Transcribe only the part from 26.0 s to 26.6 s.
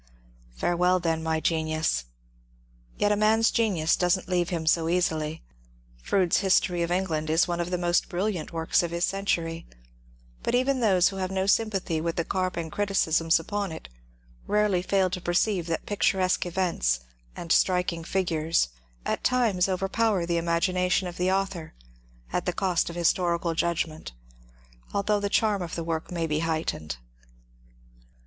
may be